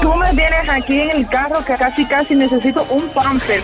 Tú 0.00 0.14
me 0.14 0.30
tienes 0.34 0.68
aquí 0.68 1.00
en 1.00 1.10
el 1.10 1.28
carro 1.28 1.64
que 1.64 1.74
casi 1.74 2.04
casi 2.06 2.34
necesito 2.34 2.84
un 2.90 3.08
pamper. 3.10 3.60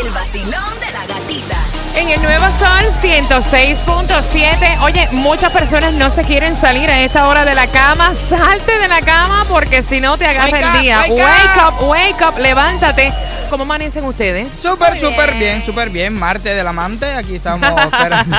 El 0.00 0.10
vacilón 0.10 0.80
de 0.80 0.92
la 0.92 1.06
gatita. 1.06 1.56
En 1.96 2.10
el 2.10 2.20
Nuevo 2.22 2.44
Sol 2.58 2.92
106.7. 3.02 4.80
Oye, 4.82 5.08
muchas 5.12 5.52
personas 5.52 5.92
no 5.92 6.10
se 6.10 6.22
quieren 6.24 6.56
salir 6.56 6.90
a 6.90 7.00
esta 7.00 7.28
hora 7.28 7.44
de 7.44 7.54
la 7.54 7.68
cama. 7.68 8.14
Salte 8.16 8.78
de 8.78 8.88
la 8.88 9.00
cama 9.00 9.44
porque 9.48 9.82
si 9.82 10.00
no 10.00 10.18
te 10.18 10.26
agarra 10.26 10.50
Wake 10.50 10.62
el 10.62 10.68
up, 10.68 10.80
día. 10.80 11.00
wake 11.08 11.12
Wake 11.12 11.68
up, 11.68 11.88
wake 11.88 12.22
up, 12.28 12.38
levántate. 12.38 13.12
¿Cómo 13.54 13.62
amanecen 13.62 14.02
ustedes? 14.04 14.52
Súper, 14.52 15.00
súper 15.00 15.34
bien, 15.34 15.64
súper 15.64 15.88
bien. 15.88 16.12
Martes 16.18 16.56
del 16.56 16.66
amante, 16.66 17.06
aquí 17.14 17.36
estamos 17.36 17.70
esperando. 17.84 18.36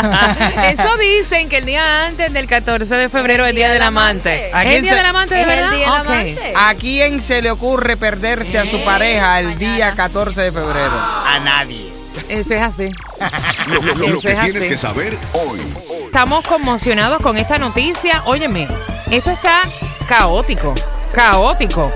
Eso 0.68 0.98
dicen 0.98 1.48
que 1.48 1.60
el 1.60 1.66
día 1.66 2.08
antes 2.08 2.34
del 2.34 2.48
14 2.48 2.94
de 2.96 3.08
febrero 3.08 3.46
es 3.46 3.52
el 3.52 3.56
día 3.56 3.72
del 3.72 3.82
amante. 3.82 4.52
Aquí 4.54 4.68
¿Es 4.72 4.76
el 4.76 4.82
día 4.82 4.92
se- 4.92 4.98
del 4.98 5.06
amante 5.06 5.36
de 5.36 5.42
Es 5.42 5.48
el 5.48 5.56
día 5.56 5.70
del 5.70 5.90
Ok. 6.02 6.06
amante. 6.08 6.54
¿A 6.58 6.76
quién 6.76 7.22
se 7.22 7.42
le 7.42 7.50
ocurre 7.50 7.96
perderse 7.96 8.60
a 8.60 8.66
su 8.66 8.84
pareja 8.84 9.40
el 9.40 9.58
día 9.58 9.94
14 9.96 10.42
de 10.42 10.52
febrero? 10.52 10.92
A 11.26 11.40
nadie. 11.40 11.94
Eso 12.28 12.54
es 12.54 12.62
así. 12.62 12.92
Lo, 13.70 13.82
lo- 13.82 13.96
lo 13.96 14.06
Eso 14.08 14.20
que 14.20 14.32
es 14.34 14.40
tienes 14.42 14.56
así. 14.58 14.68
que 14.68 14.76
saber 14.76 15.18
hoy. 15.32 15.62
Estamos 16.08 16.46
conmocionados 16.46 17.22
con 17.22 17.38
esta 17.38 17.58
noticia. 17.58 18.22
Óyeme, 18.26 18.68
esto 19.12 19.32
está 19.32 19.62
caótico, 20.10 20.74
caótico. 21.14 21.90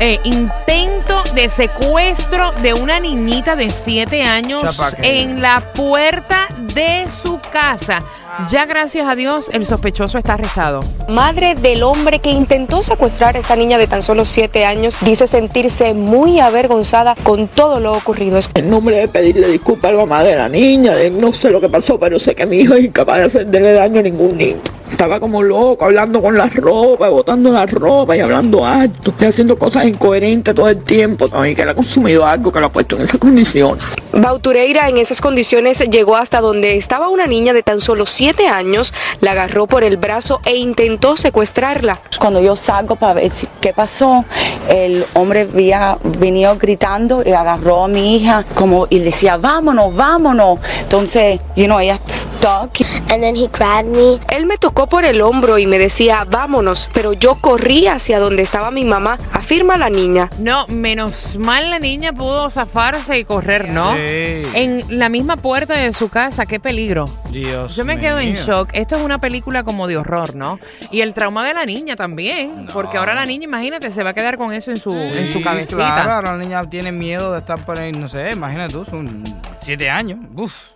Eh, 0.00 0.18
intento 0.24 1.22
de 1.34 1.48
secuestro 1.48 2.52
de 2.62 2.74
una 2.74 2.98
niñita 3.00 3.54
de 3.54 3.70
7 3.70 4.22
años 4.22 4.76
en 5.02 5.40
la 5.40 5.72
puerta 5.72 6.48
de 6.74 7.06
su 7.08 7.38
casa. 7.52 8.02
Ya 8.50 8.66
gracias 8.66 9.06
a 9.06 9.14
Dios 9.14 9.48
el 9.52 9.64
sospechoso 9.64 10.18
está 10.18 10.34
arrestado. 10.34 10.80
Madre 11.08 11.54
del 11.54 11.84
hombre 11.84 12.18
que 12.18 12.30
intentó 12.30 12.82
secuestrar 12.82 13.36
a 13.36 13.38
esa 13.38 13.54
niña 13.54 13.78
de 13.78 13.86
tan 13.86 14.02
solo 14.02 14.24
7 14.24 14.64
años 14.64 14.98
dice 15.00 15.28
sentirse 15.28 15.94
muy 15.94 16.40
avergonzada 16.40 17.14
con 17.22 17.46
todo 17.46 17.78
lo 17.78 17.92
ocurrido. 17.92 18.40
En 18.54 18.70
nombre 18.70 18.98
de 18.98 19.08
pedirle 19.08 19.48
disculpas 19.48 19.90
a 19.90 19.92
la 19.92 20.00
mamá 20.00 20.24
de 20.24 20.34
la 20.34 20.48
niña, 20.48 20.96
de 20.96 21.10
no 21.10 21.30
sé 21.30 21.50
lo 21.50 21.60
que 21.60 21.68
pasó, 21.68 21.98
pero 21.98 22.18
sé 22.18 22.34
que 22.34 22.44
mi 22.46 22.58
hijo 22.58 22.74
es 22.74 22.84
incapaz 22.84 23.18
de 23.18 23.24
hacerle 23.24 23.72
daño 23.72 24.00
a 24.00 24.02
ningún 24.02 24.36
niño. 24.36 24.73
Estaba 24.90 25.18
como 25.18 25.42
loco, 25.42 25.84
hablando 25.84 26.22
con 26.22 26.36
la 26.36 26.46
ropa, 26.48 27.08
botando 27.08 27.50
la 27.52 27.66
ropa 27.66 28.16
y 28.16 28.20
hablando 28.20 28.64
alto, 28.64 29.14
y 29.18 29.24
haciendo 29.24 29.58
cosas 29.58 29.86
incoherentes 29.86 30.54
todo 30.54 30.68
el 30.68 30.82
tiempo. 30.82 31.28
También 31.28 31.56
que 31.56 31.62
él 31.62 31.68
ha 31.68 31.74
consumido 31.74 32.26
algo 32.26 32.52
que 32.52 32.60
lo 32.60 32.66
ha 32.66 32.72
puesto 32.72 32.96
en 32.96 33.02
esa 33.02 33.18
condición. 33.18 33.78
Bautureira 34.12 34.88
en 34.88 34.98
esas 34.98 35.20
condiciones 35.20 35.78
llegó 35.90 36.16
hasta 36.16 36.40
donde 36.40 36.76
estaba 36.76 37.08
una 37.08 37.26
niña 37.26 37.52
de 37.52 37.62
tan 37.62 37.80
solo 37.80 38.06
7 38.06 38.46
años, 38.46 38.92
la 39.20 39.32
agarró 39.32 39.66
por 39.66 39.84
el 39.84 39.96
brazo 39.96 40.40
e 40.44 40.56
intentó 40.56 41.16
secuestrarla. 41.16 42.00
Cuando 42.18 42.40
yo 42.40 42.54
salgo 42.54 42.96
para 42.96 43.14
ver 43.14 43.32
qué 43.60 43.72
pasó, 43.72 44.24
el 44.68 45.04
hombre 45.14 45.48
había 45.52 45.98
venido 46.02 46.56
gritando 46.56 47.22
y 47.24 47.32
agarró 47.32 47.84
a 47.84 47.88
mi 47.88 48.16
hija 48.16 48.44
como 48.54 48.86
y 48.90 48.98
decía, 49.00 49.36
vámonos, 49.36 49.94
vámonos. 49.94 50.60
Entonces, 50.80 51.40
you 51.56 51.64
know, 51.64 51.80
ella. 51.80 51.98
And 52.44 53.20
then 53.22 53.34
he 53.36 53.48
grabbed 53.48 53.88
me. 53.88 54.18
Él 54.30 54.46
me 54.46 54.58
tocó 54.58 54.86
por 54.86 55.04
el 55.04 55.20
hombro 55.22 55.58
y 55.58 55.66
me 55.66 55.78
decía, 55.78 56.24
vámonos, 56.28 56.88
pero 56.92 57.12
yo 57.12 57.36
corrí 57.36 57.86
hacia 57.86 58.18
donde 58.18 58.42
estaba 58.42 58.70
mi 58.70 58.84
mamá, 58.84 59.18
afirma 59.32 59.78
la 59.78 59.88
niña. 59.90 60.28
No, 60.38 60.66
menos 60.68 61.36
mal 61.38 61.70
la 61.70 61.78
niña 61.78 62.12
pudo 62.12 62.50
zafarse 62.50 63.18
y 63.18 63.24
correr, 63.24 63.72
¿no? 63.72 63.94
Sí. 63.94 64.42
En 64.54 64.82
la 64.98 65.08
misma 65.08 65.36
puerta 65.36 65.74
de 65.74 65.92
su 65.92 66.08
casa, 66.08 66.46
qué 66.46 66.60
peligro. 66.60 67.04
Dios 67.30 67.74
Yo 67.76 67.84
me 67.84 67.98
quedo 67.98 68.18
en 68.18 68.32
mío. 68.32 68.42
shock. 68.46 68.70
Esto 68.74 68.96
es 68.96 69.02
una 69.02 69.18
película 69.18 69.62
como 69.64 69.86
de 69.86 69.96
horror, 69.96 70.34
¿no? 70.34 70.58
Y 70.90 71.00
el 71.00 71.14
trauma 71.14 71.46
de 71.46 71.54
la 71.54 71.64
niña 71.64 71.96
también. 71.96 72.66
Porque 72.72 72.98
ahora 72.98 73.14
la 73.14 73.26
niña, 73.26 73.44
imagínate, 73.44 73.90
se 73.90 74.02
va 74.02 74.10
a 74.10 74.14
quedar 74.14 74.36
con 74.38 74.52
eso 74.52 74.70
en 74.70 74.76
su, 74.76 74.92
en 74.94 75.26
su 75.28 75.38
Sí, 75.38 75.42
cabecita. 75.44 75.76
Claro, 75.76 76.12
ahora 76.12 76.32
la 76.36 76.38
niña 76.38 76.62
tiene 76.68 76.92
miedo 76.92 77.32
de 77.32 77.38
estar 77.38 77.64
por 77.64 77.78
ahí, 77.78 77.92
no 77.92 78.08
sé, 78.08 78.30
imagínate 78.32 78.72
tú, 78.74 78.84
son 78.84 79.22
años. 79.90 80.18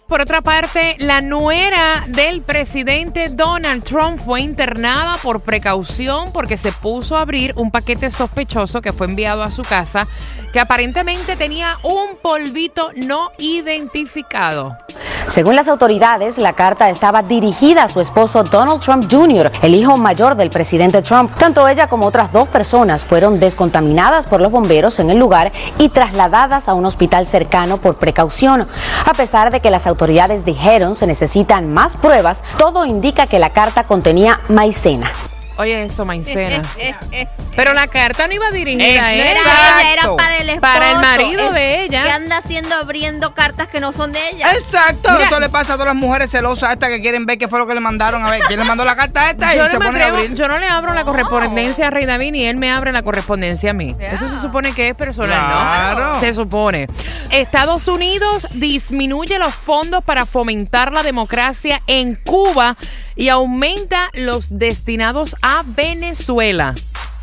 Por 0.07 0.23
otra 0.23 0.41
parte, 0.41 0.97
la 1.01 1.21
nuera 1.21 2.05
del 2.09 2.41
presidente 2.41 3.29
Donald 3.29 3.85
Trump 3.85 4.19
fue 4.19 4.41
internada 4.41 5.19
por 5.23 5.41
precaución 5.41 6.33
porque 6.33 6.57
se 6.57 6.73
puso 6.73 7.17
a 7.17 7.21
abrir 7.21 7.53
un 7.57 7.71
paquete 7.71 8.11
sospechoso 8.11 8.81
que 8.81 8.95
fue 8.95 9.07
enviado 9.07 9.43
a 9.43 9.51
su 9.51 9.63
casa 9.63 10.07
que 10.53 10.61
aparentemente 10.61 11.37
tenía 11.37 11.77
un 11.83 12.17
polvito 12.23 12.91
no 12.97 13.33
identificado. 13.39 14.79
Según 15.27 15.57
las 15.57 15.69
autoridades, 15.69 16.39
la 16.39 16.53
carta 16.53 16.89
estaba 16.89 17.23
dirigida 17.23 17.85
a 17.85 17.89
su 17.89 18.01
esposo 18.01 18.43
Donald 18.45 18.81
Trump 18.81 19.07
Jr., 19.11 19.51
el 19.63 19.75
hijo 19.75 19.97
mayor 19.97 20.37
del 20.37 20.51
presidente 20.51 21.03
Trump. 21.03 21.31
Tanto 21.37 21.67
ella 21.69 21.89
como 21.89 22.07
otras 22.07 22.33
dos 22.33 22.49
personas 22.49 23.05
fueron 23.05 23.41
descontaminadas 23.41 24.27
por 24.27 24.41
los 24.41 24.51
bomberos 24.51 24.99
en 24.99 25.11
el 25.11 25.19
lugar 25.19 25.53
y 25.79 25.89
trasladadas 25.89 26.69
a 26.69 26.75
un 26.75 26.87
hospital 26.87 27.27
cercano 27.27 27.79
por 27.79 27.97
precaución. 27.97 28.67
A 29.05 29.15
pesar 29.15 29.51
de 29.51 29.61
que 29.61 29.71
las 29.71 29.87
autoridades 29.87 30.45
dijeron 30.45 30.95
se 30.95 31.07
necesitan 31.07 31.73
más 31.73 31.97
pruebas, 31.97 32.43
todo 32.57 32.85
indica 32.85 33.27
que 33.27 33.39
la 33.39 33.51
carta 33.51 33.85
contenía 33.85 34.41
maicena. 34.49 35.11
Oye, 35.59 35.85
eso, 35.85 36.05
maicena. 36.05 36.63
Pero 37.57 37.75
la 37.75 37.89
carta 37.89 38.29
no 38.29 38.33
iba 38.35 38.51
dirigida 38.53 38.85
a. 39.05 39.15
¿eh? 39.15 39.31
Era 39.33 39.41
ella, 39.81 39.93
era 39.93 40.17
para 40.17 40.37
el 40.39 40.49
esposo. 40.51 40.61
Para 40.61 40.91
el 40.93 40.99
marido 40.99 41.49
Es- 41.49 41.55
de 41.55 41.83
ella. 41.83 42.05
Que 42.05 42.11
anda 42.11 42.37
haciendo 42.37 42.77
abriendo 42.77 43.35
cartas 43.35 43.67
que 43.67 43.81
no 43.81 43.93
son 43.93 44.13
de 44.13 44.21
ella. 44.31 44.53
Exacto, 44.53 45.11
Mira. 45.11 45.25
eso 45.27 45.41
le 45.41 45.49
pasa 45.49 45.73
a 45.73 45.77
todas 45.77 45.89
las 45.89 45.97
mujeres 45.97 46.31
celosas 46.31 46.73
estas 46.73 46.91
que 46.91 47.01
quieren 47.03 47.27
ver 47.27 47.37
qué 47.39 47.49
fue 47.49 47.59
lo 47.59 47.67
que 47.67 47.75
le 47.75 47.81
mandaron. 47.81 48.25
A 48.25 48.31
ver, 48.31 48.43
¿quién 48.47 48.61
le 48.61 48.65
mandó 48.65 48.85
la 48.85 48.95
carta 48.95 49.23
a 49.27 49.31
esta? 49.31 49.53
Yo 49.55 49.63
y 49.63 49.65
no, 49.65 49.71
se 49.71 49.77
a 49.77 49.81
atrevo- 49.91 50.17
abrir. 50.19 50.35
yo 50.37 50.47
no 50.47 50.59
le 50.59 50.69
abro 50.69 50.95
la 50.95 51.05
correspondencia 51.05 51.89
a 51.89 51.91
Rey 51.91 52.07
David 52.07 52.31
ni 52.33 52.45
él 52.45 52.57
me 52.59 52.71
abre 52.71 52.93
la 52.93 53.03
correspondencia 53.03 53.71
a 53.73 53.75
mí. 53.75 53.97
Eso 53.99 54.29
se 54.29 54.39
supone 54.41 54.73
que 54.73 54.91
es 54.91 54.95
personal, 54.95 55.39
Claro. 55.45 56.15
¿no? 56.15 56.21
Se 56.21 56.33
supone. 56.33 56.87
Estados 57.31 57.89
Unidos 57.89 58.47
disminuye 58.53 59.37
los 59.41 59.53
fondos 59.55 60.05
para 60.05 60.25
fomentar 60.27 60.93
la 60.93 61.03
democracia 61.03 61.83
en 61.89 62.15
Cuba 62.15 62.77
y 63.19 63.29
aumenta 63.29 64.11
los 64.15 64.47
destinados 64.49 65.37
a 65.43 65.63
Venezuela. 65.67 66.75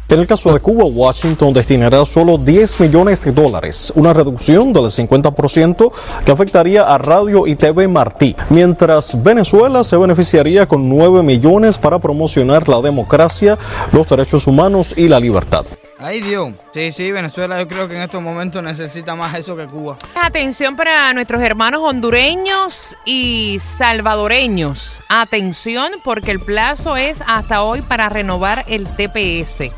En 0.08 0.20
el 0.20 0.28
caso 0.28 0.54
de 0.54 0.60
Cuba, 0.60 0.84
Washington 0.84 1.52
destinará 1.52 2.06
solo 2.06 2.38
10 2.38 2.80
millones 2.80 3.20
de 3.22 3.32
dólares, 3.32 3.92
una 3.96 4.14
reducción 4.14 4.72
del 4.72 4.84
50% 4.84 5.92
que 6.24 6.32
afectaría 6.32 6.84
a 6.84 7.00
Radio 7.00 7.48
y 7.48 7.56
TV 7.56 7.88
Martí, 7.88 8.36
mientras 8.52 9.24
Venezuela 9.24 9.84
se 9.84 9.98
beneficiaría 9.98 10.68
con 10.68 10.88
9 10.88 11.24
millones 11.24 11.80
para 11.80 11.98
promocionar 11.98 12.70
la 12.70 12.82
democracia, 12.82 13.58
los 13.92 14.08
derechos 14.08 14.46
humanos 14.46 14.94
y 14.96 15.08
la 15.08 15.20
libertad. 15.20 15.66
Ay, 15.98 16.20
Dios. 16.22 16.54
Sí, 16.74 16.92
sí, 16.92 17.12
Venezuela 17.12 17.58
yo 17.60 17.68
creo 17.68 17.88
que 17.88 17.96
en 17.96 18.02
estos 18.02 18.22
momentos 18.22 18.62
necesita 18.62 19.16
más 19.16 19.34
eso 19.36 19.56
que 19.56 19.66
Cuba. 19.66 19.98
Atención 20.16 20.76
para 20.76 21.14
nuestros 21.14 21.42
hermanos 21.42 21.82
hondureños 21.84 22.98
y 23.06 23.60
salvadoreños. 23.60 25.00
Atención 25.08 25.94
porque 26.04 26.32
el 26.32 26.40
plazo 26.40 26.98
es 26.98 27.18
hasta 27.26 27.64
hoy 27.64 27.82
para 27.82 28.10
renovar 28.10 28.66
el 28.68 28.84
TPS. 28.84 29.72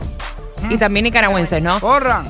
Y 0.70 0.78
también 0.78 1.04
nicaragüenses, 1.04 1.62
¿no? 1.62 1.80
Corran. 1.80 2.28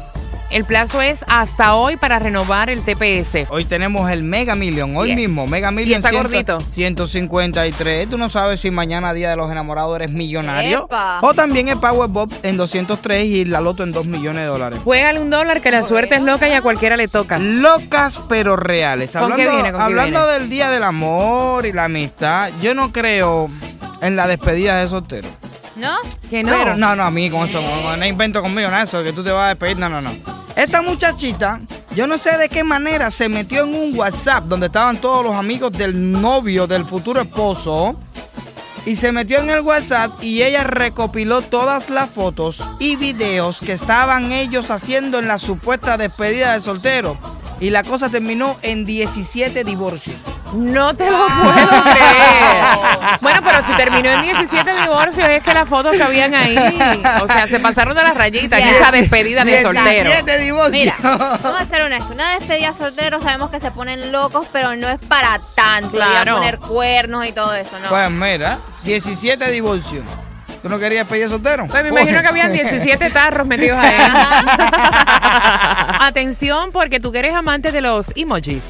El 0.49 0.63
plazo 0.63 1.01
es 1.01 1.19
hasta 1.27 1.75
hoy 1.75 1.97
para 1.97 2.19
renovar 2.19 2.69
el 2.69 2.81
TPS. 2.81 3.47
Hoy 3.49 3.65
tenemos 3.65 4.09
el 4.09 4.23
Mega 4.23 4.55
Million, 4.55 4.95
hoy 4.95 5.09
Yes. 5.09 5.17
mismo, 5.17 5.45
Mega 5.45 5.71
Y 5.71 5.75
Million. 5.75 5.97
está 5.97 6.09
100 6.09 6.23
gordito. 6.23 6.59
153. 6.61 8.09
Tú 8.09 8.17
no 8.17 8.29
sabes 8.29 8.61
si 8.61 8.71
mañana, 8.71 9.13
Día 9.13 9.29
de 9.29 9.35
los 9.35 9.51
Enamorados, 9.51 9.93
eres 9.97 10.11
millonario. 10.11 10.85
Epa. 10.85 11.19
O 11.21 11.33
también 11.33 11.67
el 11.67 11.79
Powerball 11.79 12.29
en 12.43 12.55
203 12.55 13.25
y 13.25 13.43
la 13.45 13.59
Loto 13.59 13.83
en 13.83 13.91
2 13.91 14.05
millones 14.05 14.43
de 14.43 14.47
dólares. 14.47 14.79
Juégale 14.85 15.19
un 15.19 15.29
dólar 15.29 15.59
que 15.59 15.69
la 15.69 15.83
suerte 15.83 16.15
es 16.15 16.21
loca 16.21 16.47
y 16.47 16.53
a 16.53 16.61
cualquiera 16.61 16.95
le 16.95 17.09
toca. 17.09 17.37
Locas 17.39 18.21
pero 18.29 18.55
reales. 18.55 19.11
¿Con 19.11 19.23
hablando 19.23 19.43
qué 19.43 19.49
viene? 19.49 19.71
¿Con 19.71 19.79
qué 19.79 19.83
hablando 19.83 20.19
viene? 20.21 20.33
del 20.39 20.49
Día 20.49 20.69
del 20.69 20.83
Amor 20.83 21.65
y 21.65 21.73
la 21.73 21.83
amistad, 21.85 22.51
yo 22.61 22.73
no 22.73 22.93
creo 22.93 23.49
en 24.01 24.15
la 24.15 24.27
despedida 24.27 24.77
de 24.77 24.87
soltero. 24.87 25.27
¿No? 25.75 25.97
Que 26.29 26.41
no. 26.41 26.53
Pero 26.57 26.75
no, 26.77 26.95
no, 26.95 27.03
a 27.03 27.11
mí 27.11 27.29
con 27.29 27.47
eso, 27.47 27.61
no, 27.61 27.97
no 27.97 28.05
invento 28.05 28.41
conmigo 28.41 28.69
nada, 28.71 28.83
eso, 28.83 29.03
que 29.03 29.13
tú 29.13 29.23
te 29.23 29.29
vas 29.29 29.45
a 29.45 29.49
despedir, 29.49 29.77
no, 29.77 29.89
no, 29.89 30.01
no. 30.01 30.36
Esta 30.57 30.81
muchachita, 30.81 31.59
yo 31.95 32.07
no 32.07 32.17
sé 32.17 32.35
de 32.35 32.49
qué 32.49 32.63
manera 32.63 33.11
se 33.11 33.29
metió 33.29 33.63
en 33.63 33.75
un 33.75 33.95
WhatsApp 33.95 34.45
donde 34.45 34.65
estaban 34.65 34.97
todos 34.97 35.23
los 35.23 35.35
amigos 35.35 35.71
del 35.71 36.11
novio, 36.11 36.65
del 36.65 36.83
futuro 36.83 37.21
esposo, 37.21 37.95
y 38.83 38.95
se 38.95 39.11
metió 39.11 39.37
en 39.37 39.51
el 39.51 39.61
WhatsApp 39.61 40.13
y 40.23 40.41
ella 40.41 40.63
recopiló 40.63 41.43
todas 41.43 41.91
las 41.91 42.09
fotos 42.09 42.59
y 42.79 42.95
videos 42.95 43.59
que 43.59 43.73
estaban 43.73 44.31
ellos 44.31 44.71
haciendo 44.71 45.19
en 45.19 45.27
la 45.27 45.37
supuesta 45.37 45.95
despedida 45.95 46.53
de 46.53 46.61
soltero. 46.61 47.19
Y 47.59 47.69
la 47.69 47.83
cosa 47.83 48.09
terminó 48.09 48.57
en 48.63 48.83
17 48.83 49.63
divorcios. 49.63 50.17
No 50.53 50.95
te 50.95 51.09
lo 51.09 51.27
puedo 51.27 51.83
creer. 51.83 53.17
Bueno, 53.21 53.39
pero 53.43 53.63
si 53.63 53.73
terminó 53.73 54.09
en 54.09 54.21
17 54.21 54.81
divorcios, 54.81 55.27
es 55.29 55.43
que 55.43 55.53
las 55.53 55.67
fotos 55.67 55.95
que 55.95 56.03
habían 56.03 56.33
ahí, 56.33 56.57
o 57.21 57.27
sea, 57.27 57.47
se 57.47 57.59
pasaron 57.59 57.95
de 57.95 58.03
las 58.03 58.15
rayitas 58.15 58.59
en 58.59 58.67
esa 58.67 58.91
despedida 58.91 59.43
de 59.43 59.61
soltero. 59.61 60.09
17 60.09 60.37
divorcios. 60.39 60.71
Mira, 60.71 60.95
vamos 61.01 61.61
a 61.61 61.65
ser 61.65 61.81
honestos. 61.81 62.11
Una 62.11 62.33
despedida 62.37 62.73
soltero 62.73 63.21
sabemos 63.21 63.49
que 63.49 63.59
se 63.59 63.71
ponen 63.71 64.11
locos, 64.11 64.47
pero 64.51 64.75
no 64.75 64.87
es 64.89 64.99
para 65.07 65.39
tanto. 65.55 65.91
Claro. 65.91 66.35
poner 66.35 66.59
cuernos 66.59 67.25
y 67.27 67.31
todo 67.31 67.53
eso, 67.53 67.79
¿no? 67.79 67.89
Pues 67.89 68.09
mira, 68.11 68.59
17 68.83 69.51
divorcios. 69.51 70.03
¿Tú 70.61 70.69
no 70.69 70.79
querías 70.79 71.07
pedir 71.07 71.29
soltero? 71.29 71.67
Pues 71.67 71.83
me 71.83 71.89
imagino 71.89 72.21
que 72.21 72.27
habían 72.27 72.51
17 72.51 73.09
tarros 73.11 73.47
metidos 73.47 73.79
ahí. 73.79 73.95
Atención, 76.01 76.71
porque 76.71 76.99
tú 76.99 77.11
que 77.11 77.19
eres 77.19 77.33
amante 77.33 77.71
de 77.71 77.81
los 77.81 78.11
emojis. 78.15 78.63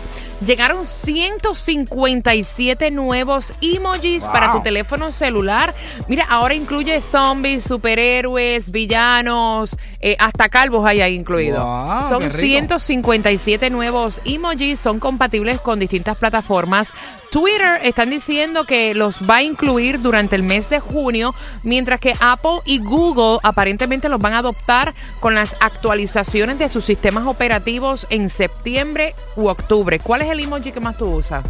Llegaron 0.45 0.85
157 0.85 2.91
nuevos 2.91 3.53
emojis 3.61 4.23
Wow. 4.23 4.31
para 4.33 4.51
tu 4.51 4.61
teléfono 4.61 5.11
celular. 5.11 5.73
Mira, 6.07 6.25
ahora 6.29 6.53
incluye 6.53 7.01
zombies, 7.01 7.63
superhéroes, 7.63 8.71
villanos, 8.71 9.75
eh, 9.99 10.15
hasta 10.19 10.47
calvos 10.49 10.85
hay 10.85 11.01
ahí 11.01 11.15
incluidos. 11.15 11.63
Wow, 11.63 12.07
Son 12.07 12.19
qué 12.19 12.25
rico. 12.29 12.37
157 12.37 13.69
nuevos 13.71 14.21
emojis, 14.25 14.79
son 14.79 14.99
compatibles 14.99 15.59
con 15.59 15.79
distintas 15.79 16.19
plataformas. 16.19 16.89
Twitter 17.31 17.79
están 17.83 18.09
diciendo 18.09 18.63
que 18.65 18.95
los 18.95 19.29
va 19.29 19.38
a 19.38 19.44
incluir 19.44 20.01
durante 20.01 20.35
el 20.35 20.44
mes 20.44 20.69
de 20.69 20.79
junio, 20.79 21.33
mientras 21.63 22.00
que 22.00 22.13
Apple 22.19 22.62
y 22.65 22.79
Google 22.79 23.38
aparentemente 23.44 24.09
los 24.09 24.19
van 24.19 24.33
a 24.33 24.39
adoptar 24.39 24.94
con 25.19 25.35
las 25.35 25.56
actualizaciones 25.59 26.57
de 26.59 26.69
sus 26.69 26.85
sistemas 26.85 27.25
operativos 27.27 28.07
en 28.09 28.29
septiembre 28.29 29.13
u 29.35 29.47
octubre. 29.47 30.00
¿Cuál 30.00 30.21
es 30.24 30.29
el 30.29 30.39
emoji 30.39 30.71
que 30.71 30.79
más 30.79 30.97
tú 30.97 31.07
usas? 31.15 31.44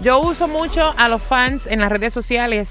Yo 0.00 0.20
uso 0.20 0.46
mucho 0.46 0.94
a 0.96 1.08
los 1.08 1.20
fans 1.22 1.66
en 1.66 1.80
las 1.80 1.90
redes 1.90 2.12
sociales. 2.12 2.68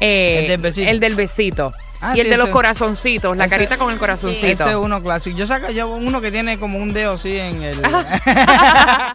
eh, 0.00 0.38
El 0.42 0.48
del 0.48 0.60
besito. 0.60 0.90
el 0.90 1.00
del 1.00 1.14
besito. 1.14 1.72
Ah, 2.00 2.12
y 2.16 2.20
el 2.20 2.26
sí, 2.26 2.30
de 2.32 2.36
los 2.36 2.48
corazoncitos, 2.50 3.34
la 3.36 3.44
ese- 3.46 3.54
carita 3.54 3.78
con 3.78 3.90
el 3.90 3.98
corazoncito. 3.98 4.46
Ese 4.46 4.70
es 4.70 4.76
uno 4.76 5.00
clásico. 5.00 5.38
Yo 5.38 5.46
saco 5.46 5.70
yo 5.70 5.88
uno 5.88 6.20
que 6.20 6.30
tiene 6.30 6.58
como 6.58 6.78
un 6.78 6.92
dedo 6.92 7.12
así 7.12 7.38
en 7.38 7.62
el. 7.62 7.80